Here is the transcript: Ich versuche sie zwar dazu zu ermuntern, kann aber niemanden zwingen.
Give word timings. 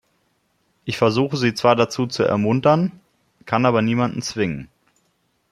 Ich 0.83 0.97
versuche 0.97 1.37
sie 1.37 1.53
zwar 1.53 1.75
dazu 1.75 2.07
zu 2.07 2.23
ermuntern, 2.23 2.91
kann 3.45 3.67
aber 3.67 3.83
niemanden 3.83 4.23
zwingen. 4.23 4.67